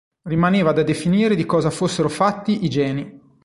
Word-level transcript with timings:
Rimaneva 0.25 0.71
da 0.73 0.81
definire 0.81 1.35
di 1.35 1.45
cosa 1.45 1.69
fossero 1.69 2.09
fatti 2.09 2.65
i 2.65 2.69
geni. 2.71 3.19